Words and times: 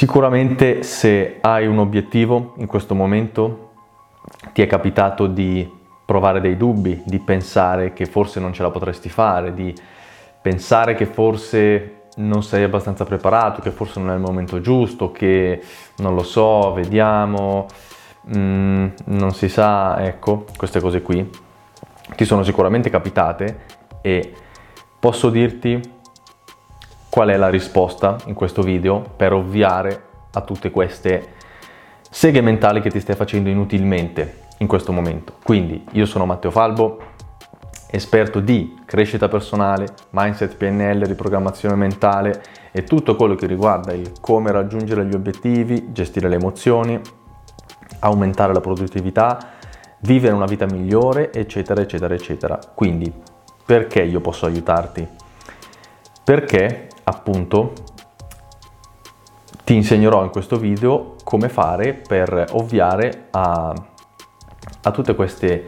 Sicuramente 0.00 0.82
se 0.82 1.40
hai 1.42 1.66
un 1.66 1.76
obiettivo 1.76 2.54
in 2.56 2.66
questo 2.66 2.94
momento 2.94 3.72
ti 4.54 4.62
è 4.62 4.66
capitato 4.66 5.26
di 5.26 5.70
provare 6.06 6.40
dei 6.40 6.56
dubbi, 6.56 7.02
di 7.04 7.18
pensare 7.18 7.92
che 7.92 8.06
forse 8.06 8.40
non 8.40 8.54
ce 8.54 8.62
la 8.62 8.70
potresti 8.70 9.10
fare, 9.10 9.52
di 9.52 9.74
pensare 10.40 10.94
che 10.94 11.04
forse 11.04 12.04
non 12.16 12.42
sei 12.42 12.62
abbastanza 12.62 13.04
preparato, 13.04 13.60
che 13.60 13.70
forse 13.70 14.00
non 14.00 14.08
è 14.08 14.14
il 14.14 14.20
momento 14.20 14.62
giusto, 14.62 15.12
che 15.12 15.62
non 15.98 16.14
lo 16.14 16.22
so, 16.22 16.72
vediamo, 16.72 17.66
mm, 18.34 18.86
non 19.04 19.34
si 19.34 19.50
sa, 19.50 20.02
ecco, 20.02 20.46
queste 20.56 20.80
cose 20.80 21.02
qui 21.02 21.28
ti 22.16 22.24
sono 22.24 22.42
sicuramente 22.42 22.88
capitate 22.88 23.64
e 24.00 24.32
posso 24.98 25.28
dirti 25.28 25.98
qual 27.10 27.28
è 27.28 27.36
la 27.36 27.50
risposta 27.50 28.16
in 28.26 28.34
questo 28.34 28.62
video 28.62 29.00
per 29.16 29.32
ovviare 29.32 30.04
a 30.32 30.40
tutte 30.42 30.70
queste 30.70 31.34
seghe 32.08 32.40
mentali 32.40 32.80
che 32.80 32.88
ti 32.88 33.00
stai 33.00 33.16
facendo 33.16 33.48
inutilmente 33.48 34.46
in 34.58 34.66
questo 34.66 34.92
momento. 34.92 35.34
Quindi 35.42 35.84
io 35.92 36.06
sono 36.06 36.24
Matteo 36.24 36.50
Falbo, 36.50 36.98
esperto 37.90 38.38
di 38.38 38.78
crescita 38.84 39.28
personale, 39.28 39.86
mindset 40.10 40.54
PNL, 40.54 41.04
riprogrammazione 41.04 41.74
mentale 41.74 42.42
e 42.70 42.84
tutto 42.84 43.16
quello 43.16 43.34
che 43.34 43.46
riguarda 43.46 43.92
il 43.92 44.12
come 44.20 44.52
raggiungere 44.52 45.04
gli 45.04 45.14
obiettivi, 45.14 45.92
gestire 45.92 46.28
le 46.28 46.36
emozioni, 46.36 47.00
aumentare 48.00 48.52
la 48.52 48.60
produttività, 48.60 49.38
vivere 50.00 50.34
una 50.34 50.46
vita 50.46 50.66
migliore, 50.66 51.32
eccetera, 51.32 51.80
eccetera, 51.80 52.14
eccetera. 52.14 52.58
Quindi, 52.74 53.12
perché 53.64 54.02
io 54.02 54.20
posso 54.20 54.46
aiutarti? 54.46 55.06
Perché 56.22 56.88
appunto 57.10 57.72
ti 59.64 59.74
insegnerò 59.74 60.24
in 60.24 60.30
questo 60.30 60.56
video 60.56 61.16
come 61.22 61.48
fare 61.48 61.94
per 61.94 62.46
ovviare 62.52 63.26
a, 63.30 63.72
a 64.82 64.90
tutte 64.90 65.14
queste, 65.14 65.66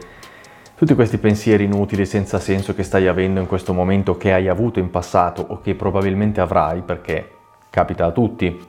tutti 0.74 0.94
questi 0.94 1.18
pensieri 1.18 1.64
inutili 1.64 2.06
senza 2.06 2.38
senso 2.38 2.74
che 2.74 2.82
stai 2.82 3.06
avendo 3.06 3.40
in 3.40 3.46
questo 3.46 3.72
momento, 3.72 4.16
che 4.16 4.32
hai 4.32 4.48
avuto 4.48 4.78
in 4.78 4.90
passato 4.90 5.44
o 5.46 5.60
che 5.60 5.74
probabilmente 5.74 6.40
avrai, 6.40 6.82
perché 6.82 7.30
capita 7.70 8.06
a 8.06 8.10
tutti, 8.10 8.60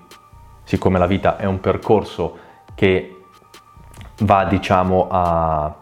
siccome 0.63 0.99
la 0.99 1.07
vita 1.07 1.37
è 1.37 1.45
un 1.45 1.59
percorso 1.59 2.37
che 2.75 3.23
va 4.19 4.45
diciamo 4.45 5.07
a, 5.09 5.75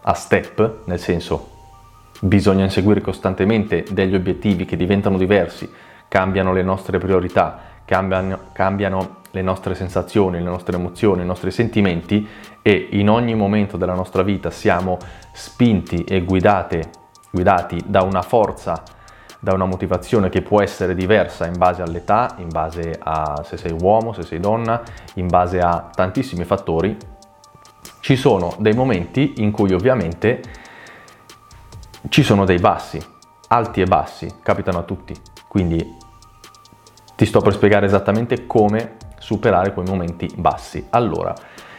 a 0.00 0.14
step, 0.14 0.84
nel 0.84 0.98
senso 0.98 1.48
bisogna 2.20 2.64
inseguire 2.64 3.00
costantemente 3.00 3.84
degli 3.90 4.14
obiettivi 4.14 4.64
che 4.66 4.76
diventano 4.76 5.16
diversi 5.16 5.70
cambiano 6.10 6.52
le 6.52 6.62
nostre 6.64 6.98
priorità, 6.98 7.56
cambiano, 7.84 8.38
cambiano 8.52 9.18
le 9.30 9.42
nostre 9.42 9.76
sensazioni, 9.76 10.38
le 10.38 10.50
nostre 10.50 10.76
emozioni, 10.76 11.22
i 11.22 11.24
nostri 11.24 11.52
sentimenti 11.52 12.26
e 12.62 12.88
in 12.90 13.08
ogni 13.08 13.36
momento 13.36 13.76
della 13.76 13.94
nostra 13.94 14.24
vita 14.24 14.50
siamo 14.50 14.98
spinti 15.32 16.02
e 16.02 16.22
guidate, 16.22 16.90
guidati 17.30 17.80
da 17.86 18.02
una 18.02 18.22
forza, 18.22 18.82
da 19.38 19.54
una 19.54 19.66
motivazione 19.66 20.30
che 20.30 20.42
può 20.42 20.60
essere 20.60 20.96
diversa 20.96 21.46
in 21.46 21.56
base 21.56 21.82
all'età, 21.82 22.34
in 22.38 22.48
base 22.48 22.98
a 22.98 23.44
se 23.44 23.56
sei 23.56 23.76
uomo, 23.80 24.12
se 24.12 24.22
sei 24.22 24.40
donna, 24.40 24.82
in 25.14 25.28
base 25.28 25.60
a 25.60 25.90
tantissimi 25.94 26.42
fattori, 26.42 26.96
ci 28.00 28.16
sono 28.16 28.56
dei 28.58 28.74
momenti 28.74 29.34
in 29.36 29.52
cui 29.52 29.72
ovviamente 29.72 30.42
ci 32.08 32.24
sono 32.24 32.44
dei 32.44 32.58
bassi, 32.58 33.00
alti 33.46 33.80
e 33.80 33.84
bassi, 33.84 34.28
capitano 34.42 34.78
a 34.78 34.82
tutti. 34.82 35.29
Quindi 35.50 35.96
ti 37.16 37.26
sto 37.26 37.40
per 37.40 37.54
spiegare 37.54 37.84
esattamente 37.84 38.46
come 38.46 38.92
superare 39.18 39.72
quei 39.72 39.84
momenti 39.84 40.30
bassi. 40.36 40.86
Allora, 40.90 41.34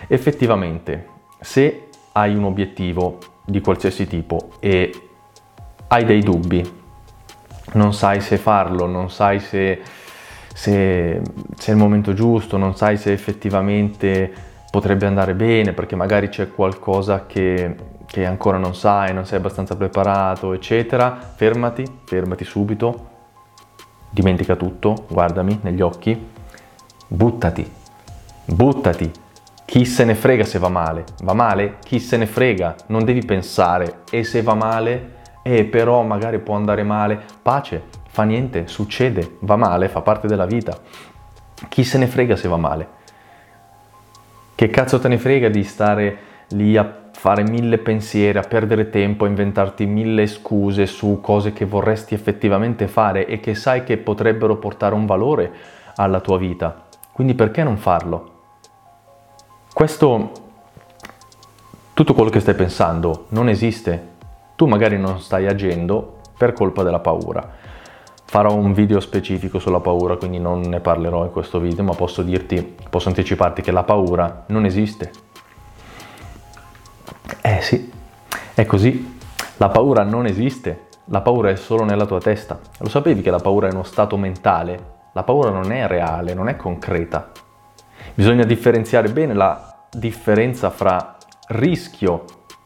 effettivamente, 0.08 1.08
se 1.40 1.88
hai 2.12 2.36
un 2.36 2.44
obiettivo 2.44 3.18
di 3.46 3.62
qualsiasi 3.62 4.08
tipo 4.08 4.50
e 4.60 4.92
hai 5.88 6.04
dei 6.04 6.20
dubbi, 6.20 6.80
non 7.72 7.94
sai 7.94 8.20
se 8.20 8.36
farlo, 8.36 8.88
non 8.88 9.10
sai 9.10 9.40
se, 9.40 9.80
se, 10.54 11.22
se 11.56 11.72
è 11.72 11.74
il 11.74 11.78
momento 11.78 12.12
giusto, 12.12 12.58
non 12.58 12.76
sai 12.76 12.98
se 12.98 13.14
effettivamente 13.14 14.34
potrebbe 14.70 15.06
andare 15.06 15.34
bene 15.34 15.72
perché 15.72 15.96
magari 15.96 16.28
c'è 16.28 16.52
qualcosa 16.52 17.26
che, 17.26 17.74
che 18.06 18.26
ancora 18.26 18.58
non 18.58 18.76
sai, 18.76 19.14
non 19.14 19.26
sei 19.26 19.38
abbastanza 19.38 19.78
preparato, 19.78 20.52
eccetera, 20.52 21.18
fermati, 21.36 21.86
fermati 22.04 22.44
subito, 22.44 23.11
dimentica 24.12 24.56
tutto, 24.56 25.06
guardami 25.10 25.60
negli 25.64 25.82
occhi, 25.82 26.30
buttati, 27.08 27.72
buttati. 28.46 29.12
Chi 29.66 29.86
se 29.86 30.04
ne 30.04 30.16
frega 30.16 30.44
se 30.44 30.60
va 30.60 30.68
male? 30.68 31.06
Va 31.24 31.34
male? 31.34 31.78
Chi 31.82 32.00
se 32.00 32.18
ne 32.18 32.26
frega? 32.26 32.76
Non 32.88 33.06
devi 33.06 33.24
pensare. 33.24 34.02
E 34.12 34.26
se 34.26 34.42
va 34.42 34.54
male? 34.54 35.20
Eh, 35.44 35.64
però 35.64 36.04
magari 36.04 36.40
può 36.40 36.56
andare 36.56 36.84
male. 36.84 37.24
Pace, 37.42 37.82
fa 38.10 38.24
niente, 38.24 38.68
succede, 38.68 39.38
va 39.40 39.56
male, 39.56 39.88
fa 39.88 40.02
parte 40.02 40.28
della 40.28 40.46
vita. 40.46 40.78
Chi 41.70 41.86
se 41.86 41.98
ne 41.98 42.08
frega 42.08 42.36
se 42.36 42.50
va 42.50 42.58
male? 42.58 42.88
Che 44.56 44.68
cazzo 44.68 45.00
te 45.00 45.08
ne 45.08 45.18
frega 45.18 45.48
di 45.48 45.64
stare 45.64 46.18
lì 46.50 46.76
a 46.76 46.84
fare 47.22 47.44
mille 47.44 47.78
pensieri, 47.78 48.40
a 48.40 48.42
perdere 48.42 48.90
tempo, 48.90 49.26
a 49.26 49.28
inventarti 49.28 49.86
mille 49.86 50.26
scuse 50.26 50.88
su 50.88 51.20
cose 51.22 51.54
che 51.54 51.66
vorresti 51.66 52.16
effettivamente 52.16 52.88
fare 52.88 53.28
e 53.28 53.40
che 53.40 53.54
sai 53.54 53.84
che 53.84 53.98
potrebbero 53.98 54.56
portare 54.56 54.96
un 54.96 55.06
valore 55.06 55.54
alla 55.98 56.20
tua 56.20 56.40
vita. 56.40 56.86
Quindi 57.12 57.36
perché 57.36 57.62
non 57.62 57.78
farlo? 57.78 58.32
Questo, 59.72 60.32
tutto 61.94 62.16
quello 62.16 62.32
che 62.32 62.40
stai 62.40 62.56
pensando 62.56 63.26
non 63.30 63.50
esiste. 63.50 64.08
Tu 64.56 64.66
magari 64.66 64.98
non 64.98 65.20
stai 65.20 65.46
agendo 65.46 66.22
per 66.36 66.54
colpa 66.54 66.82
della 66.82 67.02
paura. 67.02 67.48
Farò 68.26 68.56
un 68.56 68.74
video 68.74 69.00
specifico 69.00 69.60
sulla 69.60 69.80
paura, 69.80 70.16
quindi 70.16 70.40
non 70.40 70.62
ne 70.62 70.80
parlerò 70.80 71.26
in 71.26 71.32
questo 71.32 71.60
video, 71.60 71.84
ma 71.84 71.94
posso 71.94 72.24
dirti, 72.24 72.78
posso 72.90 73.10
anticiparti 73.10 73.62
che 73.62 73.72
la 73.72 73.84
paura 73.84 74.46
non 74.48 74.66
esiste 74.66 75.30
eh 77.42 77.62
sì, 77.62 77.92
è 78.54 78.66
così. 78.66 79.20
La 79.58 79.70
paura 79.70 80.04
non 80.04 80.26
esiste, 80.26 80.88
la 81.06 81.22
paura 81.22 81.50
è 81.50 81.56
solo 81.56 81.84
nella 81.84 82.06
tua 82.06 82.20
testa. 82.20 82.60
Lo 82.80 82.90
sapevi 82.90 83.22
che 83.22 83.32
la 83.32 83.40
paura 83.40 83.68
è 83.68 83.72
uno 83.72 83.84
stato 83.84 84.18
mentale? 84.18 85.00
La 85.14 85.24
paura 85.24 85.50
non 85.50 85.72
è 85.72 85.88
reale, 85.88 86.34
non 86.34 86.48
è 86.48 86.56
concreta. 86.56 87.32
Bisogna 88.14 88.44
differenziare 88.44 89.10
bene 89.10 89.34
la 89.34 89.86
differenza 89.92 90.70
fra 90.70 91.18
rischio, 91.50 92.26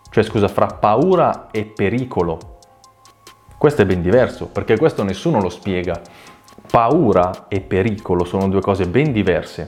cioè 0.09 0.23
scusa, 0.23 0.47
fra 0.47 0.67
paura 0.67 1.47
e 1.51 1.65
pericolo. 1.65 2.57
Questo 3.57 3.81
è 3.81 3.85
ben 3.85 4.01
diverso, 4.01 4.47
perché 4.47 4.77
questo 4.77 5.03
nessuno 5.03 5.41
lo 5.41 5.49
spiega. 5.49 5.99
Paura 6.69 7.45
e 7.47 7.61
pericolo 7.61 8.25
sono 8.25 8.47
due 8.49 8.61
cose 8.61 8.85
ben 8.87 9.11
diverse. 9.11 9.67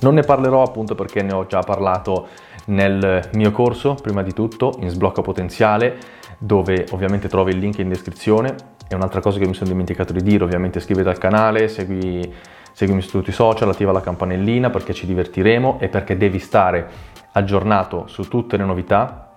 Non 0.00 0.14
ne 0.14 0.22
parlerò 0.22 0.62
appunto 0.62 0.94
perché 0.94 1.22
ne 1.22 1.34
ho 1.34 1.46
già 1.46 1.60
parlato 1.60 2.28
nel 2.70 3.28
mio 3.34 3.50
corso, 3.50 3.94
prima 3.94 4.22
di 4.22 4.32
tutto, 4.32 4.76
in 4.80 4.88
sblocco 4.88 5.22
potenziale, 5.22 5.98
dove 6.38 6.86
ovviamente 6.90 7.28
trovi 7.28 7.52
il 7.52 7.58
link 7.58 7.78
in 7.78 7.88
descrizione. 7.88 8.54
E 8.88 8.94
un'altra 8.94 9.20
cosa 9.20 9.38
che 9.38 9.46
mi 9.46 9.54
sono 9.54 9.70
dimenticato 9.70 10.12
di 10.12 10.22
dire, 10.22 10.42
ovviamente 10.42 10.78
iscriviti 10.78 11.08
al 11.08 11.18
canale, 11.18 11.68
segui, 11.68 12.32
seguimi 12.72 13.02
su 13.02 13.10
tutti 13.10 13.30
i 13.30 13.32
social, 13.34 13.68
attiva 13.68 13.92
la 13.92 14.00
campanellina 14.00 14.70
perché 14.70 14.94
ci 14.94 15.06
divertiremo 15.06 15.78
e 15.80 15.88
perché 15.88 16.16
devi 16.16 16.38
stare 16.38 16.88
aggiornato 17.32 18.06
su 18.06 18.26
tutte 18.26 18.56
le 18.56 18.64
novità 18.64 19.28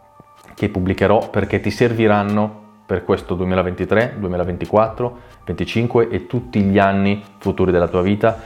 che 0.56 0.70
pubblicherò 0.70 1.30
perché 1.30 1.60
ti 1.60 1.70
serviranno 1.70 2.62
per 2.86 3.04
questo 3.04 3.36
2023, 3.36 4.16
2024, 4.18 5.20
2025 5.46 6.10
e 6.10 6.28
tutti 6.28 6.62
gli 6.62 6.80
anni 6.80 7.24
futuri 7.38 7.72
della 7.72 7.88
tua 7.88 8.02
vita. 8.02 8.40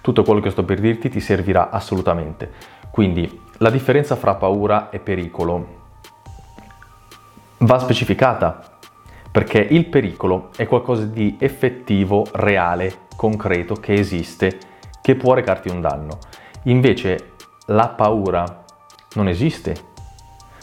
Tutto 0.00 0.22
quello 0.22 0.40
che 0.40 0.50
sto 0.50 0.64
per 0.64 0.80
dirti 0.80 1.08
ti 1.08 1.20
servirà 1.20 1.70
assolutamente. 1.70 2.50
Quindi 2.90 3.40
la 3.64 3.70
differenza 3.70 4.14
fra 4.14 4.34
paura 4.34 4.90
e 4.90 4.98
pericolo 4.98 5.66
va 7.60 7.78
specificata 7.78 8.60
perché 9.30 9.58
il 9.58 9.86
pericolo 9.86 10.50
è 10.54 10.66
qualcosa 10.66 11.06
di 11.06 11.38
effettivo, 11.40 12.26
reale, 12.32 13.06
concreto, 13.16 13.74
che 13.74 13.94
esiste, 13.94 14.58
che 15.00 15.14
può 15.14 15.32
recarti 15.32 15.70
un 15.70 15.80
danno. 15.80 16.18
Invece 16.64 17.30
la 17.68 17.88
paura 17.88 18.64
non 19.14 19.28
esiste. 19.28 19.74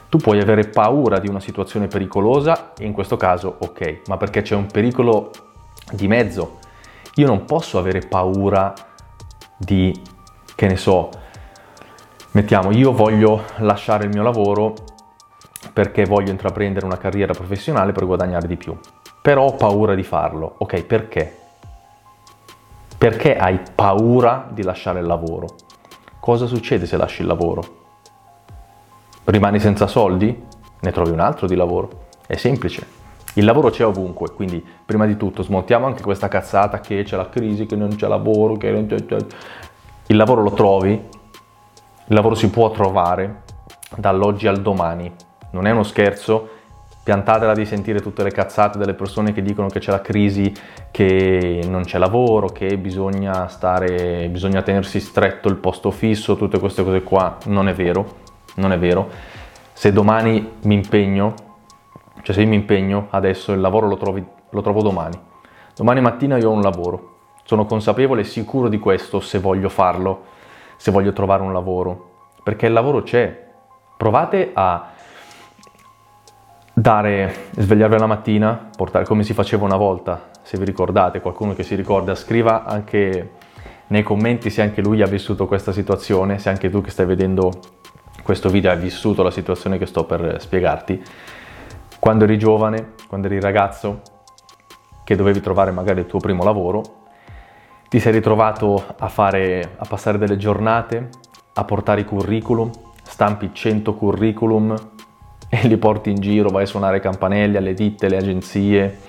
Tu 0.07 0.19
puoi 0.19 0.39
avere 0.39 0.68
paura 0.68 1.18
di 1.18 1.27
una 1.27 1.39
situazione 1.39 1.88
pericolosa, 1.88 2.74
in 2.81 2.92
questo 2.92 3.18
caso 3.18 3.56
ok, 3.62 4.01
ma 4.09 4.18
perché 4.18 4.44
c'è 4.44 4.53
un 4.53 4.68
pericolo 4.68 5.31
di 5.92 6.07
mezzo. 6.07 6.59
Io 7.15 7.25
non 7.25 7.45
posso 7.45 7.80
avere 7.80 8.01
paura 8.01 8.71
di, 9.57 9.92
che 10.53 10.68
ne 10.68 10.77
so, 10.77 11.09
Mettiamo, 12.33 12.71
io 12.71 12.93
voglio 12.93 13.43
lasciare 13.57 14.05
il 14.05 14.09
mio 14.09 14.23
lavoro 14.23 14.73
perché 15.73 16.05
voglio 16.05 16.31
intraprendere 16.31 16.85
una 16.85 16.97
carriera 16.97 17.33
professionale 17.33 17.91
per 17.91 18.05
guadagnare 18.05 18.47
di 18.47 18.55
più, 18.55 18.77
però 19.21 19.47
ho 19.47 19.55
paura 19.55 19.95
di 19.95 20.03
farlo. 20.03 20.55
Ok, 20.59 20.81
perché? 20.83 21.37
Perché 22.97 23.35
hai 23.35 23.59
paura 23.75 24.47
di 24.49 24.63
lasciare 24.63 25.01
il 25.01 25.07
lavoro? 25.07 25.55
Cosa 26.21 26.45
succede 26.45 26.85
se 26.85 26.95
lasci 26.95 27.19
il 27.19 27.27
lavoro? 27.27 27.63
Rimani 29.25 29.59
senza 29.59 29.87
soldi? 29.87 30.41
Ne 30.79 30.91
trovi 30.93 31.11
un 31.11 31.19
altro 31.19 31.47
di 31.47 31.55
lavoro. 31.55 32.05
È 32.25 32.37
semplice. 32.37 32.87
Il 33.33 33.43
lavoro 33.43 33.71
c'è 33.71 33.85
ovunque, 33.85 34.31
quindi 34.31 34.65
prima 34.85 35.05
di 35.05 35.17
tutto 35.17 35.43
smontiamo 35.43 35.85
anche 35.85 36.01
questa 36.01 36.29
cazzata 36.29 36.79
che 36.79 37.03
c'è 37.03 37.17
la 37.17 37.27
crisi, 37.27 37.65
che 37.65 37.75
non 37.75 37.93
c'è 37.93 38.07
lavoro, 38.07 38.55
che 38.55 38.71
non 38.71 38.87
c'è... 38.87 39.17
Il 40.07 40.15
lavoro 40.15 40.41
lo 40.41 40.51
trovi, 40.51 41.19
il 42.11 42.17
lavoro 42.17 42.35
si 42.35 42.49
può 42.49 42.69
trovare 42.71 43.43
dall'oggi 43.95 44.45
al 44.45 44.61
domani. 44.61 45.09
Non 45.51 45.65
è 45.65 45.71
uno 45.71 45.83
scherzo, 45.83 46.49
piantatela 47.01 47.53
di 47.53 47.63
sentire 47.63 48.01
tutte 48.01 48.21
le 48.21 48.31
cazzate 48.31 48.77
delle 48.77 48.95
persone 48.95 49.31
che 49.31 49.41
dicono 49.41 49.69
che 49.69 49.79
c'è 49.79 49.91
la 49.91 50.01
crisi, 50.01 50.53
che 50.91 51.63
non 51.65 51.83
c'è 51.83 51.97
lavoro, 51.97 52.47
che 52.47 52.77
bisogna 52.77 53.47
stare, 53.47 54.27
bisogna 54.27 54.61
tenersi 54.61 54.99
stretto 54.99 55.47
il 55.47 55.55
posto 55.55 55.89
fisso, 55.89 56.35
tutte 56.35 56.59
queste 56.59 56.83
cose 56.83 57.01
qua. 57.01 57.37
Non 57.45 57.69
è 57.69 57.73
vero, 57.73 58.15
non 58.55 58.73
è 58.73 58.77
vero. 58.77 59.09
Se 59.71 59.93
domani 59.93 60.55
mi 60.63 60.73
impegno, 60.73 61.33
cioè 62.23 62.35
se 62.35 62.41
io 62.41 62.47
mi 62.49 62.55
impegno 62.55 63.07
adesso 63.11 63.53
il 63.53 63.61
lavoro 63.61 63.87
lo, 63.87 63.95
trovi, 63.95 64.21
lo 64.49 64.61
trovo 64.61 64.81
domani. 64.81 65.17
Domani 65.73 66.01
mattina 66.01 66.35
io 66.35 66.49
ho 66.49 66.53
un 66.53 66.61
lavoro. 66.61 67.19
Sono 67.45 67.65
consapevole 67.65 68.19
e 68.19 68.25
sicuro 68.25 68.67
di 68.67 68.79
questo 68.79 69.21
se 69.21 69.39
voglio 69.39 69.69
farlo, 69.69 70.39
se 70.81 70.89
voglio 70.89 71.13
trovare 71.13 71.43
un 71.43 71.53
lavoro. 71.53 72.09
Perché 72.43 72.65
il 72.65 72.73
lavoro 72.73 73.03
c'è. 73.03 73.49
Provate 73.97 74.49
a 74.51 74.89
dare, 76.73 77.49
svegliarvi 77.55 77.99
la 77.99 78.07
mattina, 78.07 78.69
portare 78.75 79.05
come 79.05 79.21
si 79.21 79.35
faceva 79.35 79.63
una 79.63 79.75
volta, 79.75 80.29
se 80.41 80.57
vi 80.57 80.65
ricordate, 80.65 81.21
qualcuno 81.21 81.53
che 81.53 81.61
si 81.61 81.75
ricorda, 81.75 82.15
scriva 82.15 82.65
anche 82.65 83.33
nei 83.87 84.01
commenti 84.01 84.49
se 84.49 84.63
anche 84.63 84.81
lui 84.81 85.03
ha 85.03 85.05
vissuto 85.05 85.45
questa 85.45 85.71
situazione, 85.71 86.39
se 86.39 86.49
anche 86.49 86.71
tu 86.71 86.81
che 86.81 86.89
stai 86.89 87.05
vedendo 87.05 87.51
questo 88.23 88.49
video 88.49 88.71
hai 88.71 88.77
vissuto 88.79 89.21
la 89.21 89.29
situazione 89.29 89.77
che 89.77 89.85
sto 89.85 90.05
per 90.05 90.37
spiegarti. 90.41 91.03
Quando 91.99 92.23
eri 92.23 92.39
giovane, 92.39 92.93
quando 93.07 93.27
eri 93.27 93.39
ragazzo, 93.39 94.01
che 95.03 95.15
dovevi 95.15 95.41
trovare 95.41 95.69
magari 95.69 95.99
il 95.99 96.07
tuo 96.07 96.17
primo 96.17 96.43
lavoro, 96.43 97.00
ti 97.91 97.99
sei 97.99 98.13
ritrovato 98.13 98.81
a, 98.99 99.09
fare, 99.09 99.75
a 99.75 99.85
passare 99.85 100.17
delle 100.17 100.38
giornate, 100.38 101.09
a 101.55 101.65
portare 101.65 101.99
i 101.99 102.05
curriculum, 102.05 102.71
stampi 103.03 103.49
100 103.51 103.95
curriculum 103.95 104.73
e 105.49 105.67
li 105.67 105.75
porti 105.75 106.09
in 106.09 106.21
giro, 106.21 106.47
vai 106.51 106.63
a 106.63 106.67
suonare 106.67 107.01
campanelli 107.01 107.57
alle 107.57 107.73
ditte, 107.73 108.05
alle 108.05 108.15
agenzie. 108.15 108.99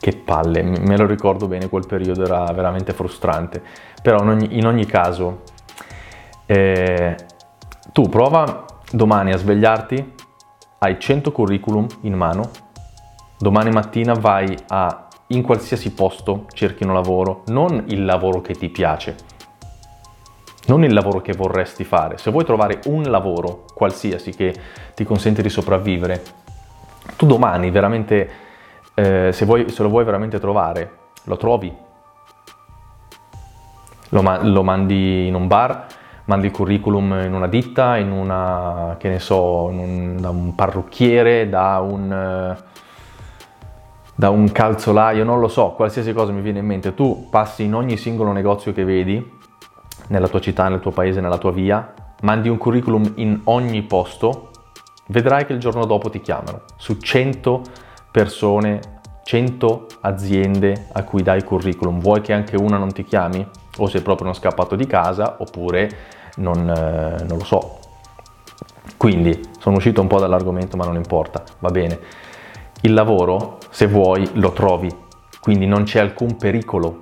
Che 0.00 0.12
palle, 0.16 0.62
me 0.62 0.96
lo 0.96 1.04
ricordo 1.04 1.46
bene, 1.46 1.68
quel 1.68 1.86
periodo 1.86 2.24
era 2.24 2.50
veramente 2.54 2.94
frustrante. 2.94 3.62
Però 4.00 4.22
in 4.22 4.28
ogni, 4.28 4.56
in 4.56 4.66
ogni 4.66 4.86
caso, 4.86 5.42
eh, 6.46 7.16
tu 7.92 8.08
prova 8.08 8.64
domani 8.90 9.32
a 9.32 9.36
svegliarti, 9.36 10.14
hai 10.78 10.98
100 10.98 11.32
curriculum 11.32 11.86
in 12.02 12.14
mano, 12.14 12.48
domani 13.36 13.70
mattina 13.70 14.14
vai 14.14 14.56
a 14.68 15.07
in 15.28 15.42
qualsiasi 15.42 15.92
posto 15.92 16.46
cerchi 16.52 16.84
un 16.84 16.92
lavoro, 16.94 17.42
non 17.46 17.84
il 17.88 18.04
lavoro 18.04 18.40
che 18.40 18.54
ti 18.54 18.68
piace, 18.68 19.16
non 20.66 20.84
il 20.84 20.92
lavoro 20.92 21.20
che 21.20 21.32
vorresti 21.32 21.84
fare. 21.84 22.18
Se 22.18 22.30
vuoi 22.30 22.44
trovare 22.44 22.80
un 22.86 23.02
lavoro 23.02 23.64
qualsiasi 23.74 24.34
che 24.34 24.54
ti 24.94 25.04
consente 25.04 25.42
di 25.42 25.50
sopravvivere, 25.50 26.22
tu 27.16 27.26
domani 27.26 27.70
veramente, 27.70 28.30
eh, 28.94 29.30
se, 29.32 29.44
vuoi, 29.44 29.68
se, 29.70 29.82
lo 29.82 29.88
vuoi 29.88 30.04
veramente 30.04 30.38
trovare, 30.38 30.90
lo 31.24 31.36
trovi. 31.36 31.74
Lo, 34.10 34.22
ma- 34.22 34.42
lo, 34.42 34.62
mandi 34.62 35.26
in 35.26 35.34
un 35.34 35.46
bar, 35.46 35.86
mandi 36.24 36.46
il 36.46 36.52
curriculum 36.52 37.20
in 37.24 37.34
una 37.34 37.48
ditta, 37.48 37.98
in 37.98 38.10
una, 38.10 38.96
che 38.98 39.10
ne 39.10 39.18
so, 39.18 39.64
un, 39.64 40.16
da 40.18 40.30
un 40.30 40.54
parrucchiere, 40.54 41.48
da 41.50 41.80
un... 41.80 42.56
Uh, 42.56 42.86
da 44.18 44.30
un 44.30 44.50
calzolaio, 44.50 45.22
non 45.22 45.38
lo 45.38 45.46
so, 45.46 45.74
qualsiasi 45.76 46.12
cosa 46.12 46.32
mi 46.32 46.40
viene 46.40 46.58
in 46.58 46.66
mente, 46.66 46.92
tu 46.92 47.28
passi 47.30 47.62
in 47.62 47.72
ogni 47.72 47.96
singolo 47.96 48.32
negozio 48.32 48.72
che 48.72 48.82
vedi, 48.82 49.24
nella 50.08 50.26
tua 50.26 50.40
città, 50.40 50.66
nel 50.66 50.80
tuo 50.80 50.90
paese, 50.90 51.20
nella 51.20 51.38
tua 51.38 51.52
via, 51.52 51.94
mandi 52.22 52.48
un 52.48 52.58
curriculum 52.58 53.12
in 53.14 53.42
ogni 53.44 53.80
posto, 53.82 54.50
vedrai 55.06 55.46
che 55.46 55.52
il 55.52 55.60
giorno 55.60 55.84
dopo 55.84 56.10
ti 56.10 56.20
chiamano. 56.20 56.62
Su 56.74 56.96
100 56.96 57.62
persone, 58.10 58.80
100 59.22 59.86
aziende 60.00 60.88
a 60.94 61.04
cui 61.04 61.22
dai 61.22 61.44
curriculum, 61.44 62.00
vuoi 62.00 62.20
che 62.20 62.32
anche 62.32 62.56
una 62.56 62.76
non 62.76 62.92
ti 62.92 63.04
chiami? 63.04 63.46
O 63.76 63.86
sei 63.86 64.00
proprio 64.00 64.26
uno 64.26 64.34
scappato 64.34 64.74
di 64.74 64.86
casa, 64.88 65.36
oppure 65.38 65.90
non, 66.38 66.68
eh, 66.68 67.22
non 67.22 67.38
lo 67.38 67.44
so. 67.44 67.78
Quindi 68.96 69.40
sono 69.60 69.76
uscito 69.76 70.00
un 70.00 70.08
po' 70.08 70.18
dall'argomento, 70.18 70.76
ma 70.76 70.86
non 70.86 70.96
importa, 70.96 71.44
va 71.60 71.70
bene. 71.70 72.26
Il 72.82 72.92
lavoro, 72.92 73.58
se 73.70 73.88
vuoi, 73.88 74.28
lo 74.34 74.52
trovi, 74.52 74.88
quindi 75.40 75.66
non 75.66 75.82
c'è 75.82 75.98
alcun 75.98 76.36
pericolo 76.36 77.00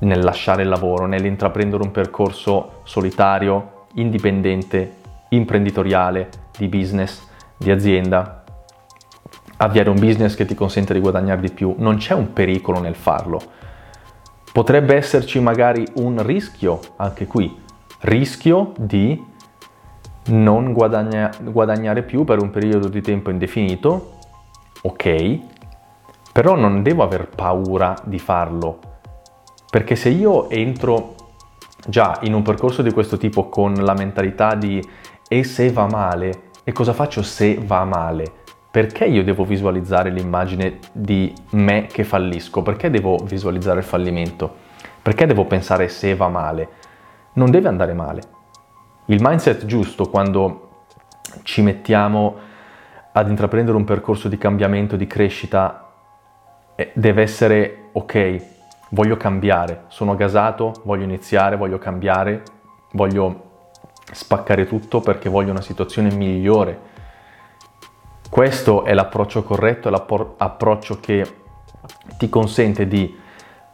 nel 0.00 0.22
lasciare 0.22 0.62
il 0.62 0.68
lavoro, 0.68 1.06
nell'intraprendere 1.06 1.82
un 1.82 1.90
percorso 1.90 2.82
solitario, 2.84 3.86
indipendente, 3.94 4.98
imprenditoriale, 5.30 6.28
di 6.56 6.68
business, 6.68 7.26
di 7.56 7.72
azienda, 7.72 8.44
avviare 9.56 9.90
un 9.90 9.98
business 9.98 10.36
che 10.36 10.44
ti 10.44 10.54
consente 10.54 10.94
di 10.94 11.00
guadagnare 11.00 11.40
di 11.40 11.50
più. 11.50 11.74
Non 11.78 11.96
c'è 11.96 12.14
un 12.14 12.32
pericolo 12.32 12.78
nel 12.78 12.94
farlo. 12.94 13.40
Potrebbe 14.52 14.94
esserci 14.94 15.40
magari 15.40 15.84
un 15.94 16.24
rischio 16.24 16.78
anche 16.96 17.26
qui, 17.26 17.52
rischio 18.02 18.74
di 18.78 19.20
non 20.26 20.72
guadagna- 20.72 21.32
guadagnare 21.40 22.02
più 22.02 22.22
per 22.22 22.40
un 22.40 22.50
periodo 22.50 22.86
di 22.86 23.00
tempo 23.00 23.30
indefinito 23.30 24.17
ok, 24.82 25.38
però 26.32 26.56
non 26.56 26.82
devo 26.82 27.02
aver 27.02 27.28
paura 27.28 27.94
di 28.04 28.18
farlo, 28.18 28.78
perché 29.70 29.96
se 29.96 30.08
io 30.08 30.48
entro 30.50 31.14
già 31.86 32.18
in 32.22 32.34
un 32.34 32.42
percorso 32.42 32.82
di 32.82 32.92
questo 32.92 33.16
tipo 33.16 33.48
con 33.48 33.74
la 33.74 33.94
mentalità 33.94 34.54
di 34.54 34.82
e 35.28 35.44
se 35.44 35.70
va 35.70 35.86
male, 35.86 36.50
e 36.64 36.72
cosa 36.72 36.92
faccio 36.92 37.22
se 37.22 37.58
va 37.62 37.84
male? 37.84 38.24
Perché 38.70 39.06
io 39.06 39.24
devo 39.24 39.44
visualizzare 39.44 40.10
l'immagine 40.10 40.78
di 40.92 41.32
me 41.50 41.86
che 41.86 42.04
fallisco? 42.04 42.62
Perché 42.62 42.90
devo 42.90 43.16
visualizzare 43.24 43.78
il 43.78 43.84
fallimento? 43.84 44.54
Perché 45.00 45.26
devo 45.26 45.46
pensare 45.46 45.88
se 45.88 46.14
va 46.14 46.28
male? 46.28 46.68
Non 47.34 47.50
deve 47.50 47.68
andare 47.68 47.94
male. 47.94 48.20
Il 49.06 49.18
mindset 49.22 49.64
giusto 49.64 50.10
quando 50.10 50.84
ci 51.42 51.62
mettiamo 51.62 52.36
ad 53.18 53.28
intraprendere 53.28 53.76
un 53.76 53.84
percorso 53.84 54.28
di 54.28 54.38
cambiamento, 54.38 54.96
di 54.96 55.06
crescita, 55.06 55.90
eh, 56.76 56.92
deve 56.94 57.22
essere 57.22 57.88
ok, 57.92 58.44
voglio 58.90 59.16
cambiare, 59.16 59.84
sono 59.88 60.14
gasato, 60.14 60.82
voglio 60.84 61.02
iniziare, 61.02 61.56
voglio 61.56 61.78
cambiare, 61.78 62.42
voglio 62.92 63.46
spaccare 64.12 64.66
tutto 64.66 65.00
perché 65.00 65.28
voglio 65.28 65.50
una 65.50 65.60
situazione 65.60 66.12
migliore. 66.14 66.86
Questo 68.30 68.84
è 68.84 68.94
l'approccio 68.94 69.42
corretto, 69.42 69.88
è 69.88 69.90
l'approccio 69.90 71.00
che 71.00 71.26
ti 72.18 72.28
consente 72.28 72.86
di 72.86 73.16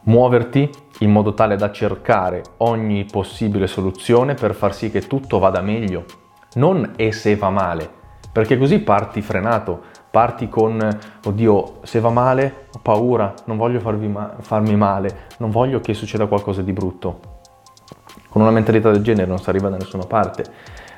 muoverti 0.05 0.69
in 0.99 1.11
modo 1.11 1.33
tale 1.33 1.55
da 1.55 1.71
cercare 1.71 2.41
ogni 2.57 3.05
possibile 3.05 3.67
soluzione 3.67 4.33
per 4.33 4.55
far 4.55 4.73
sì 4.73 4.89
che 4.89 5.05
tutto 5.05 5.37
vada 5.37 5.61
meglio, 5.61 6.05
non 6.53 6.93
e 6.95 7.11
se 7.11 7.35
va 7.35 7.49
male, 7.49 8.03
perché 8.35 8.57
così 8.57 8.79
parti 8.79 9.21
frenato, 9.21 9.81
parti 10.11 10.49
con, 10.49 10.85
oddio, 11.23 11.79
se 11.83 12.01
va 12.01 12.09
male, 12.09 12.67
ho 12.73 12.79
paura, 12.79 13.33
non 13.45 13.55
voglio 13.55 13.79
ma- 14.09 14.35
farmi 14.41 14.75
male, 14.75 15.27
non 15.37 15.51
voglio 15.51 15.79
che 15.79 15.93
succeda 15.93 16.25
qualcosa 16.25 16.61
di 16.61 16.73
brutto. 16.73 17.19
Con 18.27 18.41
una 18.41 18.51
mentalità 18.51 18.91
del 18.91 19.03
genere 19.03 19.25
non 19.25 19.39
si 19.39 19.47
arriva 19.47 19.69
da 19.69 19.77
nessuna 19.77 20.03
parte. 20.03 20.43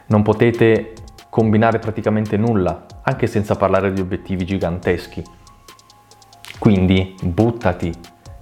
Non 0.08 0.24
potete 0.24 0.94
combinare 1.30 1.78
praticamente 1.78 2.38
nulla, 2.38 2.88
anche 3.04 3.28
senza 3.28 3.56
parlare 3.56 3.94
di 3.94 4.02
obiettivi 4.02 4.44
giganteschi. 4.44 5.24
Quindi 6.58 7.16
buttati. 7.22 7.94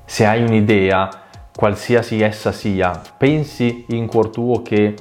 Se 0.05 0.25
hai 0.25 0.41
un'idea, 0.41 1.09
qualsiasi 1.53 2.21
essa 2.21 2.53
sia, 2.53 3.01
pensi 3.17 3.83
in 3.89 4.07
cuor 4.07 4.29
tuo 4.29 4.61
che 4.61 4.95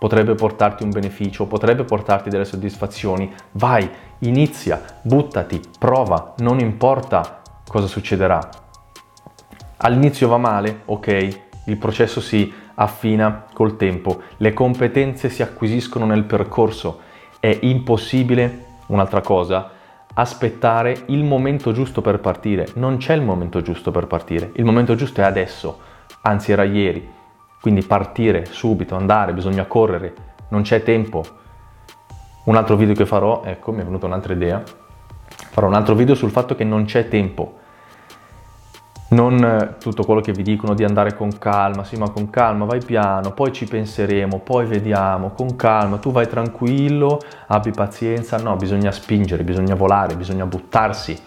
potrebbe 0.00 0.34
portarti 0.34 0.82
un 0.82 0.88
beneficio, 0.88 1.46
potrebbe 1.46 1.84
portarti 1.84 2.30
delle 2.30 2.46
soddisfazioni, 2.46 3.30
vai, 3.52 3.86
inizia, 4.20 4.82
buttati, 5.02 5.60
prova, 5.78 6.32
non 6.38 6.58
importa 6.58 7.42
cosa 7.68 7.86
succederà. 7.86 8.40
All'inizio 9.76 10.26
va 10.28 10.38
male, 10.38 10.80
ok, 10.86 11.40
il 11.66 11.76
processo 11.76 12.22
si 12.22 12.50
affina 12.76 13.44
col 13.52 13.76
tempo, 13.76 14.22
le 14.38 14.54
competenze 14.54 15.28
si 15.28 15.42
acquisiscono 15.42 16.06
nel 16.06 16.24
percorso, 16.24 17.00
è 17.38 17.58
impossibile, 17.60 18.64
un'altra 18.86 19.20
cosa, 19.20 19.70
aspettare 20.14 20.96
il 21.08 21.24
momento 21.24 21.72
giusto 21.72 22.00
per 22.00 22.20
partire, 22.20 22.68
non 22.76 22.96
c'è 22.96 23.12
il 23.12 23.22
momento 23.22 23.60
giusto 23.60 23.90
per 23.90 24.06
partire, 24.06 24.50
il 24.54 24.64
momento 24.64 24.94
giusto 24.94 25.20
è 25.20 25.24
adesso. 25.24 25.78
anzi 26.22 26.52
era 26.52 26.64
ieri. 26.64 27.18
Quindi 27.60 27.82
partire 27.82 28.46
subito, 28.46 28.94
andare, 28.94 29.32
bisogna 29.32 29.66
correre, 29.66 30.14
non 30.48 30.62
c'è 30.62 30.82
tempo. 30.82 31.22
Un 32.44 32.56
altro 32.56 32.76
video 32.76 32.94
che 32.94 33.06
farò, 33.06 33.42
ecco, 33.44 33.72
mi 33.72 33.82
è 33.82 33.84
venuta 33.84 34.06
un'altra 34.06 34.32
idea, 34.32 34.62
farò 35.50 35.66
un 35.66 35.74
altro 35.74 35.94
video 35.94 36.14
sul 36.14 36.30
fatto 36.30 36.54
che 36.54 36.64
non 36.64 36.84
c'è 36.84 37.08
tempo 37.08 37.58
non 39.10 39.42
eh, 39.42 39.76
tutto 39.78 40.04
quello 40.04 40.20
che 40.20 40.32
vi 40.32 40.42
dicono 40.42 40.74
di 40.74 40.84
andare 40.84 41.14
con 41.14 41.36
calma, 41.38 41.84
sì 41.84 41.96
ma 41.96 42.10
con 42.10 42.30
calma, 42.30 42.64
vai 42.64 42.80
piano, 42.84 43.32
poi 43.32 43.52
ci 43.52 43.66
penseremo, 43.66 44.38
poi 44.40 44.66
vediamo, 44.66 45.30
con 45.30 45.56
calma, 45.56 45.98
tu 45.98 46.12
vai 46.12 46.28
tranquillo, 46.28 47.20
abbi 47.48 47.70
pazienza, 47.70 48.36
no, 48.38 48.56
bisogna 48.56 48.90
spingere, 48.92 49.42
bisogna 49.42 49.74
volare, 49.74 50.14
bisogna 50.14 50.46
buttarsi. 50.46 51.18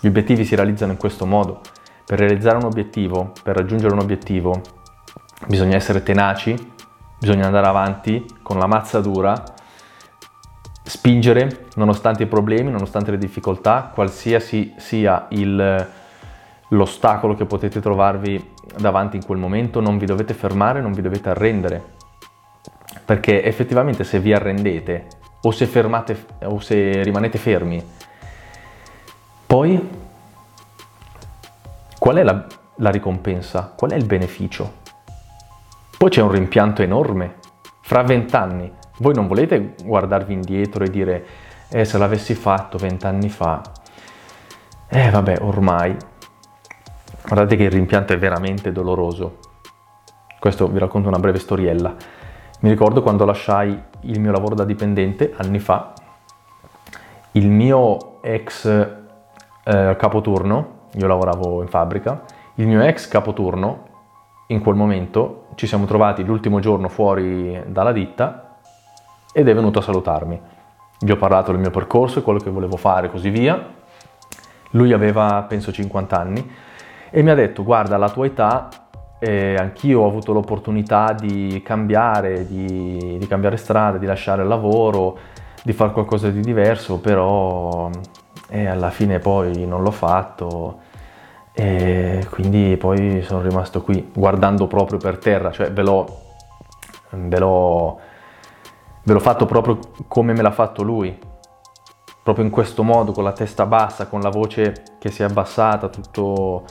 Gli 0.00 0.06
obiettivi 0.06 0.44
si 0.44 0.56
realizzano 0.56 0.92
in 0.92 0.98
questo 0.98 1.26
modo. 1.26 1.60
Per 2.04 2.18
realizzare 2.18 2.56
un 2.56 2.64
obiettivo, 2.64 3.32
per 3.42 3.56
raggiungere 3.56 3.92
un 3.92 4.00
obiettivo, 4.00 4.60
bisogna 5.46 5.76
essere 5.76 6.02
tenaci, 6.02 6.54
bisogna 7.18 7.46
andare 7.46 7.66
avanti 7.66 8.26
con 8.42 8.58
la 8.58 8.66
mazza 8.66 9.00
dura, 9.00 9.42
spingere 10.84 11.66
nonostante 11.74 12.24
i 12.24 12.26
problemi, 12.26 12.70
nonostante 12.70 13.10
le 13.10 13.18
difficoltà, 13.18 13.90
qualsiasi 13.92 14.74
sia 14.76 15.26
il 15.30 16.00
l'ostacolo 16.72 17.34
che 17.34 17.44
potete 17.44 17.80
trovarvi 17.80 18.54
davanti 18.78 19.16
in 19.16 19.24
quel 19.24 19.38
momento, 19.38 19.80
non 19.80 19.98
vi 19.98 20.06
dovete 20.06 20.34
fermare, 20.34 20.80
non 20.80 20.92
vi 20.92 21.02
dovete 21.02 21.28
arrendere. 21.28 22.00
Perché 23.04 23.42
effettivamente 23.42 24.04
se 24.04 24.18
vi 24.18 24.32
arrendete 24.32 25.06
o 25.42 25.50
se, 25.50 25.66
fermate, 25.66 26.26
o 26.44 26.60
se 26.60 27.02
rimanete 27.02 27.38
fermi, 27.38 27.82
poi 29.46 29.88
qual 31.98 32.16
è 32.16 32.22
la, 32.22 32.46
la 32.76 32.90
ricompensa? 32.90 33.72
Qual 33.76 33.90
è 33.90 33.96
il 33.96 34.04
beneficio? 34.04 34.80
Poi 36.02 36.10
c'è 36.10 36.20
un 36.20 36.32
rimpianto 36.32 36.82
enorme. 36.82 37.36
Fra 37.80 38.02
vent'anni, 38.02 38.68
voi 38.98 39.14
non 39.14 39.28
volete 39.28 39.76
guardarvi 39.84 40.32
indietro 40.32 40.82
e 40.82 40.90
dire, 40.90 41.26
eh, 41.68 41.84
se 41.84 41.96
l'avessi 41.96 42.34
fatto 42.34 42.76
vent'anni 42.76 43.28
fa, 43.28 43.62
eh 44.88 45.10
vabbè, 45.10 45.36
ormai 45.42 45.96
Guardate 47.24 47.54
che 47.54 47.62
il 47.62 47.70
rimpianto 47.70 48.14
è 48.14 48.18
veramente 48.18 48.72
doloroso. 48.72 49.38
Questo 50.40 50.66
vi 50.66 50.80
racconto 50.80 51.06
una 51.06 51.20
breve 51.20 51.38
storiella. 51.38 51.94
Mi 52.62 52.70
ricordo 52.70 53.00
quando 53.00 53.24
lasciai 53.24 53.80
il 54.00 54.18
mio 54.18 54.32
lavoro 54.32 54.56
da 54.56 54.64
dipendente 54.64 55.32
anni 55.36 55.60
fa, 55.60 55.92
il 57.30 57.48
mio 57.48 58.20
ex 58.22 58.66
eh, 58.66 59.96
capoturno, 59.96 60.88
io 60.94 61.06
lavoravo 61.06 61.62
in 61.62 61.68
fabbrica, 61.68 62.24
il 62.56 62.66
mio 62.66 62.82
ex 62.82 63.06
capoturno 63.06 63.90
in 64.52 64.60
quel 64.60 64.74
momento 64.74 65.46
ci 65.54 65.66
siamo 65.66 65.86
trovati 65.86 66.24
l'ultimo 66.24 66.60
giorno 66.60 66.88
fuori 66.88 67.60
dalla 67.66 67.92
ditta 67.92 68.56
ed 69.32 69.48
è 69.48 69.54
venuto 69.54 69.78
a 69.78 69.82
salutarmi. 69.82 70.40
Gli 70.98 71.10
ho 71.10 71.16
parlato 71.16 71.50
del 71.50 71.60
mio 71.60 71.70
percorso 71.70 72.18
e 72.18 72.22
quello 72.22 72.38
che 72.38 72.50
volevo 72.50 72.76
fare, 72.76 73.10
così 73.10 73.30
via. 73.30 73.60
Lui 74.70 74.92
aveva 74.92 75.44
penso 75.48 75.72
50 75.72 76.18
anni 76.18 76.50
e 77.10 77.22
mi 77.22 77.30
ha 77.30 77.34
detto 77.34 77.62
guarda 77.62 77.96
alla 77.96 78.10
tua 78.10 78.26
età 78.26 78.68
eh, 79.18 79.54
anch'io 79.54 80.00
ho 80.00 80.06
avuto 80.08 80.32
l'opportunità 80.32 81.12
di 81.12 81.62
cambiare, 81.64 82.44
di, 82.44 83.18
di, 83.18 83.26
cambiare 83.28 83.56
strada, 83.56 83.96
di 83.96 84.06
lasciare 84.06 84.42
il 84.42 84.48
lavoro, 84.48 85.16
di 85.62 85.72
fare 85.72 85.92
qualcosa 85.92 86.28
di 86.28 86.40
diverso, 86.40 86.98
però 86.98 87.88
eh, 88.48 88.66
alla 88.66 88.90
fine 88.90 89.20
poi 89.20 89.64
non 89.64 89.84
l'ho 89.84 89.92
fatto 89.92 90.80
e 91.54 92.26
quindi 92.30 92.76
poi 92.78 93.22
sono 93.22 93.42
rimasto 93.42 93.82
qui 93.82 94.10
guardando 94.14 94.66
proprio 94.66 94.98
per 94.98 95.18
terra, 95.18 95.50
cioè 95.50 95.72
ve 95.72 95.82
l'ho, 95.82 96.20
ve 97.10 97.38
l'ho, 97.38 98.00
ve 99.02 99.12
l'ho 99.12 99.20
fatto 99.20 99.46
proprio 99.46 99.78
come 100.08 100.32
me 100.32 100.42
l'ha 100.42 100.50
fatto 100.50 100.82
lui, 100.82 101.16
proprio 102.22 102.44
in 102.44 102.50
questo 102.50 102.82
modo, 102.82 103.12
con 103.12 103.24
la 103.24 103.32
testa 103.32 103.66
bassa, 103.66 104.06
con 104.06 104.20
la 104.20 104.30
voce 104.30 104.96
che 104.98 105.10
si 105.10 105.22
è 105.22 105.24
abbassata, 105.24 105.88
tutto 105.88 106.64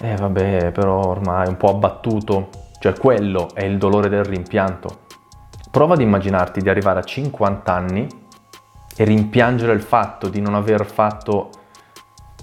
eh 0.00 0.14
vabbè, 0.14 0.72
però 0.72 1.06
ormai 1.06 1.48
un 1.48 1.56
po' 1.56 1.70
abbattuto, 1.70 2.50
cioè 2.80 2.92
quello 2.94 3.48
è 3.54 3.64
il 3.64 3.78
dolore 3.78 4.08
del 4.08 4.24
rimpianto. 4.24 5.04
Prova 5.70 5.94
ad 5.94 6.00
immaginarti 6.00 6.60
di 6.60 6.68
arrivare 6.68 7.00
a 7.00 7.02
50 7.02 7.72
anni 7.72 8.06
e 8.96 9.04
rimpiangere 9.04 9.72
il 9.72 9.82
fatto 9.82 10.28
di 10.28 10.40
non 10.40 10.54
aver 10.54 10.84
fatto, 10.86 11.50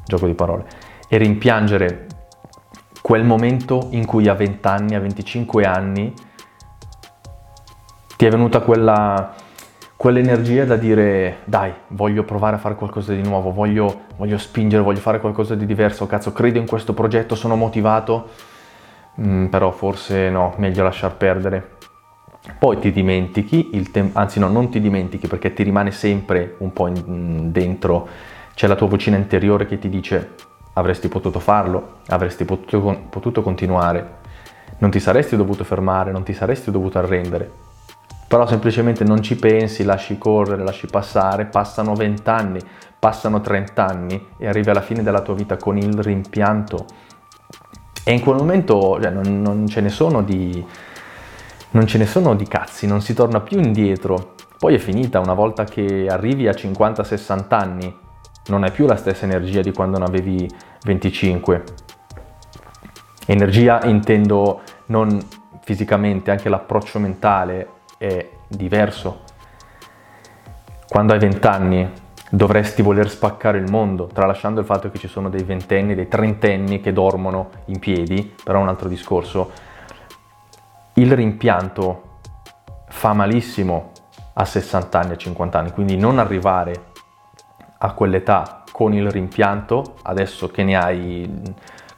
gioco 0.05 0.25
di 0.25 0.33
parole, 0.33 0.65
e 1.07 1.17
rimpiangere 1.17 2.07
quel 3.01 3.23
momento 3.23 3.87
in 3.91 4.05
cui 4.05 4.27
a 4.27 4.33
20 4.33 4.67
anni, 4.67 4.95
a 4.95 4.99
25 4.99 5.65
anni, 5.65 6.13
ti 8.15 8.25
è 8.25 8.29
venuta 8.29 8.61
quella 8.61 9.35
quell'energia 10.03 10.65
da 10.65 10.75
dire 10.75 11.37
dai, 11.45 11.71
voglio 11.87 12.23
provare 12.23 12.57
a 12.57 12.59
fare 12.59 12.75
qualcosa 12.75 13.13
di 13.13 13.21
nuovo, 13.21 13.53
voglio, 13.53 14.01
voglio 14.17 14.37
spingere, 14.37 14.83
voglio 14.83 14.99
fare 14.99 15.21
qualcosa 15.21 15.55
di 15.55 15.65
diverso, 15.65 16.07
cazzo, 16.07 16.33
credo 16.33 16.59
in 16.59 16.67
questo 16.67 16.93
progetto, 16.93 17.35
sono 17.35 17.55
motivato, 17.55 18.27
mm, 19.21 19.45
però 19.45 19.71
forse 19.71 20.29
no, 20.29 20.55
meglio 20.57 20.83
lasciar 20.83 21.15
perdere. 21.15 21.77
Poi 22.59 22.79
ti 22.79 22.91
dimentichi, 22.91 23.69
tem- 23.91 24.09
anzi 24.11 24.39
no, 24.39 24.49
non 24.49 24.69
ti 24.69 24.81
dimentichi 24.81 25.27
perché 25.27 25.53
ti 25.53 25.63
rimane 25.63 25.91
sempre 25.91 26.55
un 26.57 26.73
po' 26.73 26.87
in- 26.87 27.49
dentro, 27.53 28.05
c'è 28.55 28.67
la 28.67 28.75
tua 28.75 28.87
vocina 28.87 29.15
interiore 29.15 29.65
che 29.65 29.79
ti 29.79 29.87
dice 29.87 30.31
avresti 30.73 31.07
potuto 31.07 31.39
farlo, 31.39 31.99
avresti 32.07 32.45
potuto, 32.45 33.05
potuto 33.09 33.41
continuare, 33.41 34.21
non 34.79 34.91
ti 34.91 34.99
saresti 34.99 35.35
dovuto 35.35 35.63
fermare, 35.63 36.11
non 36.11 36.23
ti 36.23 36.33
saresti 36.33 36.71
dovuto 36.71 36.97
arrendere 36.99 37.71
però 38.33 38.47
semplicemente 38.47 39.03
non 39.03 39.21
ci 39.21 39.35
pensi, 39.35 39.83
lasci 39.83 40.17
correre, 40.17 40.63
lasci 40.63 40.87
passare, 40.87 41.45
passano 41.45 41.93
20 41.93 42.29
anni, 42.31 42.59
passano 42.97 43.41
30 43.41 43.85
anni 43.85 44.29
e 44.39 44.47
arrivi 44.47 44.71
alla 44.71 44.81
fine 44.81 45.03
della 45.03 45.21
tua 45.21 45.35
vita 45.35 45.55
con 45.55 45.77
il 45.77 45.93
rimpianto. 45.99 46.87
E 48.03 48.11
in 48.11 48.21
quel 48.21 48.37
momento 48.37 48.99
cioè, 48.99 49.11
non, 49.11 49.39
non, 49.39 49.67
ce 49.67 49.81
ne 49.81 49.89
sono 49.89 50.23
di, 50.23 50.65
non 51.71 51.85
ce 51.85 51.99
ne 51.99 52.07
sono 52.07 52.33
di 52.33 52.47
cazzi, 52.47 52.87
non 52.87 53.01
si 53.01 53.13
torna 53.13 53.39
più 53.39 53.59
indietro. 53.59 54.33
Poi 54.57 54.73
è 54.73 54.79
finita, 54.79 55.19
una 55.19 55.35
volta 55.35 55.65
che 55.65 56.07
arrivi 56.09 56.47
a 56.47 56.53
50-60 56.53 57.43
anni, 57.49 57.95
non 58.47 58.63
hai 58.63 58.71
più 58.71 58.85
la 58.85 58.95
stessa 58.95 59.25
energia 59.25 59.61
di 59.61 59.71
quando 59.71 59.97
ne 59.97 60.05
avevi 60.05 60.49
25. 60.83 61.63
Energia 63.27 63.83
intendo 63.85 64.61
non 64.87 65.17
fisicamente, 65.61 66.31
anche 66.31 66.49
l'approccio 66.49 66.99
mentale 66.99 67.67
è 67.97 68.29
diverso. 68.47 69.21
Quando 70.87 71.13
hai 71.13 71.19
vent'anni 71.19 71.89
dovresti 72.29 72.81
voler 72.81 73.09
spaccare 73.09 73.57
il 73.57 73.69
mondo, 73.69 74.07
tralasciando 74.07 74.59
il 74.59 74.65
fatto 74.65 74.91
che 74.91 74.97
ci 74.97 75.07
sono 75.07 75.29
dei 75.29 75.43
ventenni, 75.43 75.95
dei 75.95 76.07
trentenni 76.07 76.81
che 76.81 76.91
dormono 76.91 77.49
in 77.65 77.79
piedi, 77.79 78.35
però 78.43 78.59
è 78.59 78.61
un 78.61 78.67
altro 78.67 78.89
discorso. 78.89 79.51
Il 80.95 81.13
rimpianto 81.13 82.19
fa 82.89 83.13
malissimo 83.13 83.91
a 84.33 84.45
60 84.45 84.99
anni, 84.99 85.13
a 85.13 85.15
50 85.15 85.59
anni, 85.59 85.71
quindi 85.71 85.95
non 85.95 86.19
arrivare 86.19 86.91
a 87.85 87.91
quell'età 87.91 88.63
con 88.71 88.93
il 88.93 89.09
rimpianto, 89.09 89.95
adesso 90.03 90.47
che 90.47 90.63
ne 90.63 90.75
hai 90.77 91.29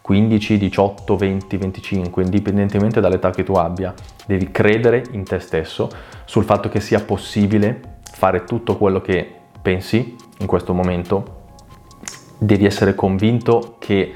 15, 0.01 0.57
18, 0.57 1.15
20, 1.15 1.57
25, 1.57 2.23
indipendentemente 2.23 2.99
dall'età 2.99 3.29
che 3.29 3.43
tu 3.43 3.53
abbia, 3.53 3.93
devi 4.25 4.49
credere 4.49 5.03
in 5.11 5.23
te 5.23 5.39
stesso, 5.39 5.89
sul 6.25 6.43
fatto 6.43 6.69
che 6.69 6.79
sia 6.79 7.01
possibile 7.01 7.99
fare 8.01 8.45
tutto 8.45 8.77
quello 8.77 8.99
che 8.99 9.31
pensi 9.61 10.15
in 10.39 10.47
questo 10.47 10.73
momento, 10.73 11.43
devi 12.39 12.65
essere 12.65 12.95
convinto 12.95 13.75
che 13.77 14.13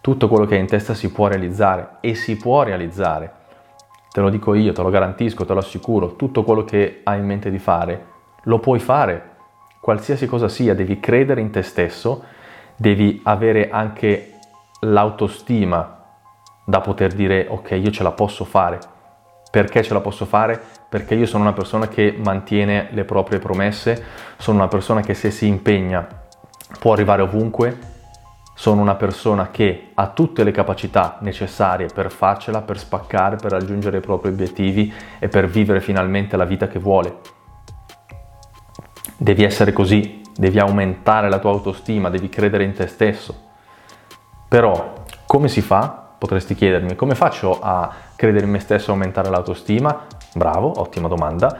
tutto 0.00 0.26
quello 0.26 0.46
che 0.46 0.54
hai 0.54 0.60
in 0.60 0.66
testa 0.66 0.94
si 0.94 1.12
può 1.12 1.26
realizzare 1.26 1.96
e 2.00 2.14
si 2.14 2.36
può 2.36 2.62
realizzare. 2.62 3.32
Te 4.10 4.20
lo 4.20 4.30
dico 4.30 4.54
io, 4.54 4.72
te 4.72 4.82
lo 4.82 4.88
garantisco, 4.88 5.44
te 5.44 5.52
lo 5.52 5.60
assicuro, 5.60 6.16
tutto 6.16 6.42
quello 6.44 6.64
che 6.64 7.00
hai 7.04 7.18
in 7.18 7.26
mente 7.26 7.50
di 7.50 7.58
fare, 7.58 8.06
lo 8.44 8.58
puoi 8.58 8.78
fare. 8.78 9.29
Qualsiasi 9.80 10.26
cosa 10.26 10.48
sia, 10.48 10.74
devi 10.74 11.00
credere 11.00 11.40
in 11.40 11.50
te 11.50 11.62
stesso, 11.62 12.22
devi 12.76 13.20
avere 13.24 13.70
anche 13.70 14.34
l'autostima 14.80 15.98
da 16.64 16.80
poter 16.80 17.14
dire 17.14 17.46
ok, 17.48 17.70
io 17.70 17.90
ce 17.90 18.02
la 18.02 18.12
posso 18.12 18.44
fare. 18.44 18.78
Perché 19.50 19.82
ce 19.82 19.94
la 19.94 20.00
posso 20.00 20.26
fare? 20.26 20.60
Perché 20.88 21.14
io 21.14 21.24
sono 21.26 21.44
una 21.44 21.54
persona 21.54 21.88
che 21.88 22.14
mantiene 22.22 22.88
le 22.90 23.04
proprie 23.04 23.38
promesse, 23.38 24.04
sono 24.36 24.58
una 24.58 24.68
persona 24.68 25.00
che 25.00 25.14
se 25.14 25.30
si 25.30 25.46
impegna 25.46 26.06
può 26.78 26.92
arrivare 26.92 27.22
ovunque, 27.22 27.78
sono 28.54 28.82
una 28.82 28.94
persona 28.94 29.50
che 29.50 29.92
ha 29.94 30.08
tutte 30.08 30.44
le 30.44 30.50
capacità 30.50 31.16
necessarie 31.20 31.86
per 31.86 32.10
farcela, 32.10 32.60
per 32.60 32.78
spaccare, 32.78 33.36
per 33.36 33.52
raggiungere 33.52 33.96
i 33.96 34.00
propri 34.00 34.28
obiettivi 34.28 34.92
e 35.18 35.28
per 35.28 35.48
vivere 35.48 35.80
finalmente 35.80 36.36
la 36.36 36.44
vita 36.44 36.68
che 36.68 36.78
vuole. 36.78 37.39
Devi 39.22 39.44
essere 39.44 39.74
così, 39.74 40.22
devi 40.34 40.58
aumentare 40.58 41.28
la 41.28 41.38
tua 41.38 41.50
autostima, 41.50 42.08
devi 42.08 42.30
credere 42.30 42.64
in 42.64 42.72
te 42.72 42.86
stesso. 42.86 43.38
Però 44.48 44.94
come 45.26 45.48
si 45.48 45.60
fa? 45.60 46.06
potresti 46.16 46.54
chiedermi 46.54 46.94
come 46.96 47.14
faccio 47.14 47.58
a 47.60 47.92
credere 48.16 48.46
in 48.46 48.50
me 48.50 48.60
stesso 48.60 48.88
e 48.88 48.92
aumentare 48.94 49.28
l'autostima? 49.28 50.06
Bravo, 50.32 50.72
ottima 50.80 51.06
domanda. 51.06 51.54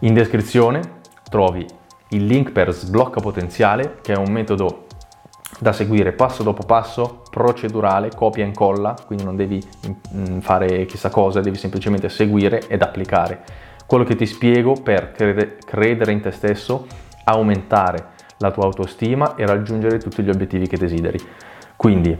In 0.00 0.12
descrizione 0.12 0.80
trovi 1.30 1.64
il 2.08 2.26
link 2.26 2.50
per 2.50 2.72
Sblocca 2.72 3.20
Potenziale, 3.20 3.98
che 4.02 4.14
è 4.14 4.16
un 4.16 4.32
metodo 4.32 4.86
da 5.60 5.72
seguire 5.72 6.10
passo 6.10 6.42
dopo 6.42 6.64
passo, 6.66 7.22
procedurale, 7.30 8.10
copia 8.12 8.42
e 8.42 8.48
incolla, 8.48 8.96
quindi 9.06 9.22
non 9.22 9.36
devi 9.36 9.62
mm, 10.12 10.40
fare 10.40 10.84
chissà 10.86 11.10
cosa, 11.10 11.40
devi 11.40 11.58
semplicemente 11.58 12.08
seguire 12.08 12.66
ed 12.66 12.82
applicare 12.82 13.44
quello 13.86 14.04
che 14.04 14.16
ti 14.16 14.26
spiego 14.26 14.72
per 14.72 15.12
credere 15.64 16.12
in 16.12 16.20
te 16.20 16.30
stesso, 16.30 16.86
aumentare 17.24 18.12
la 18.38 18.50
tua 18.50 18.64
autostima 18.64 19.34
e 19.36 19.46
raggiungere 19.46 19.98
tutti 19.98 20.22
gli 20.22 20.30
obiettivi 20.30 20.66
che 20.66 20.76
desideri. 20.76 21.18
Quindi, 21.76 22.16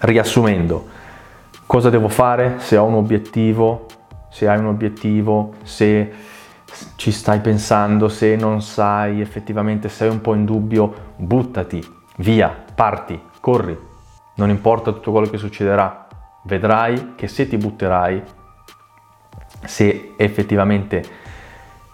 riassumendo, 0.00 0.86
cosa 1.66 1.90
devo 1.90 2.08
fare 2.08 2.56
se 2.58 2.76
ho 2.76 2.84
un 2.84 2.94
obiettivo, 2.94 3.86
se 4.30 4.48
hai 4.48 4.58
un 4.58 4.66
obiettivo, 4.66 5.54
se 5.62 6.12
ci 6.96 7.10
stai 7.10 7.40
pensando, 7.40 8.08
se 8.08 8.36
non 8.36 8.60
sai 8.62 9.20
effettivamente, 9.20 9.88
sei 9.88 10.08
un 10.08 10.20
po' 10.20 10.34
in 10.34 10.44
dubbio, 10.44 11.12
buttati, 11.16 11.84
via, 12.16 12.54
parti, 12.74 13.20
corri, 13.40 13.78
non 14.34 14.50
importa 14.50 14.92
tutto 14.92 15.10
quello 15.10 15.28
che 15.28 15.38
succederà, 15.38 16.06
vedrai 16.42 17.14
che 17.14 17.28
se 17.28 17.48
ti 17.48 17.56
butterai, 17.56 18.22
se 19.64 20.14
effettivamente 20.16 21.04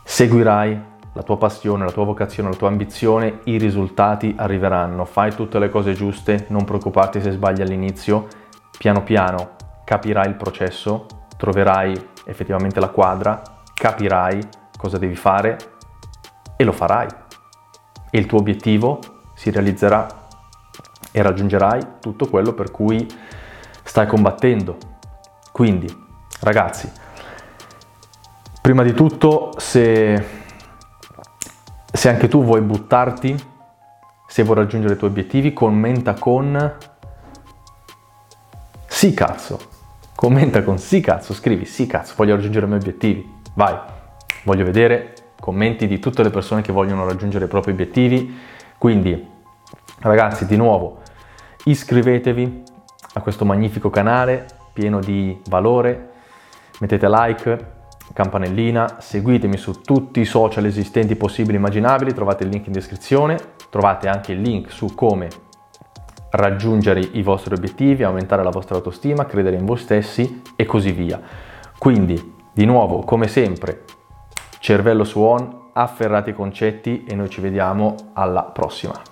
seguirai 0.03 0.91
la 1.15 1.23
tua 1.23 1.37
passione, 1.37 1.85
la 1.85 1.91
tua 1.91 2.05
vocazione, 2.05 2.51
la 2.51 2.57
tua 2.57 2.69
ambizione, 2.69 3.41
i 3.45 3.59
risultati 3.59 4.35
arriveranno. 4.37 5.05
Fai 5.05 5.35
tutte 5.35 5.59
le 5.59 5.69
cose 5.69 5.93
giuste, 5.93 6.47
non 6.49 6.65
preoccuparti 6.65 7.21
se 7.21 7.31
sbagli 7.33 7.61
all'inizio, 7.61 8.29
piano 8.79 9.03
piano 9.03 9.51
capirai 9.85 10.29
il 10.29 10.37
processo, 10.37 11.07
troverai 11.37 12.11
effettivamente 12.25 12.81
la 12.81 12.89
quadra, 12.89 13.43
capirai 13.75 14.41
cosa 14.77 14.97
devi 14.97 15.17
fare 15.17 15.59
e 16.57 16.65
lo 16.65 16.73
farai. 16.73 17.09
E 18.11 18.19
il 18.19 18.27
tuo 18.27 18.39
obiettivo 18.39 19.01
si 19.35 19.51
realizzerà 19.51 20.07
e 21.11 21.21
raggiungerai 21.21 21.81
tutto 22.01 22.29
quello 22.29 22.53
per 22.55 22.71
cui 22.71 23.07
stai 23.83 24.07
combattendo. 24.07 24.79
Quindi, 25.51 25.95
ragazzi, 26.41 26.91
prima 28.63 28.83
di 28.83 28.95
tutto, 28.95 29.53
se 29.59 30.42
se 32.03 32.09
anche 32.09 32.27
tu 32.27 32.43
vuoi 32.43 32.61
buttarti, 32.63 33.33
se 34.27 34.43
vuoi 34.43 34.57
raggiungere 34.57 34.95
i 34.95 34.97
tuoi 34.97 35.11
obiettivi, 35.11 35.53
commenta 35.53 36.15
con 36.15 36.77
sì 38.89 39.15
cazzo. 39.15 39.61
Commenta 40.13 40.65
con 40.65 40.79
sì 40.79 41.01
cazzo, 41.01 41.33
scrivi 41.33 41.65
sì 41.65 41.87
cazzo, 41.87 42.15
voglio 42.17 42.35
raggiungere 42.35 42.67
i 42.67 42.69
miei 42.69 42.81
obiettivi. 42.81 43.33
Vai, 43.55 43.79
voglio 44.43 44.65
vedere 44.65 45.15
commenti 45.39 45.87
di 45.87 46.01
tutte 46.01 46.25
le 46.25 46.31
persone 46.31 46.61
che 46.61 46.73
vogliono 46.73 47.07
raggiungere 47.07 47.45
i 47.45 47.49
propri 47.49 47.71
obiettivi. 47.71 48.37
Quindi, 48.79 49.25
ragazzi, 50.01 50.45
di 50.45 50.57
nuovo, 50.57 51.03
iscrivetevi 51.67 52.63
a 53.13 53.21
questo 53.21 53.45
magnifico 53.45 53.91
canale 53.91 54.47
pieno 54.73 54.99
di 54.99 55.41
valore, 55.49 56.11
mettete 56.81 57.09
like, 57.09 57.67
campanellina, 58.13 58.97
seguitemi 58.99 59.57
su 59.57 59.81
tutti 59.81 60.21
i 60.21 60.25
social 60.25 60.65
esistenti 60.67 61.17
possibili 61.17 61.55
e 61.55 61.59
immaginabili, 61.59 62.13
trovate 62.15 62.45
il 62.45 62.51
link 62.51 62.67
in 62.67 62.73
descrizione, 62.73 63.37
trovate 63.71 64.09
anche 64.09 64.33
il 64.33 64.41
link 64.41 64.71
su 64.71 64.95
come 64.95 65.29
raggiungere 66.31 67.01
i 67.01 67.23
vostri 67.23 67.55
obiettivi, 67.55 68.03
aumentare 68.03 68.43
la 68.43 68.51
vostra 68.51 68.77
autostima, 68.77 69.27
credere 69.27 69.57
in 69.57 69.65
voi 69.65 69.77
stessi 69.77 70.43
e 70.57 70.65
così 70.65 70.93
via. 70.93 71.21
Quindi, 71.79 72.35
di 72.53 72.65
nuovo, 72.65 73.01
come 73.01 73.29
sempre, 73.29 73.85
cervello 74.59 75.05
su 75.05 75.21
on, 75.21 75.71
afferrate 75.73 76.31
i 76.31 76.35
concetti 76.35 77.05
e 77.05 77.15
noi 77.15 77.29
ci 77.29 77.41
vediamo 77.41 77.95
alla 78.15 78.43
prossima. 78.45 79.12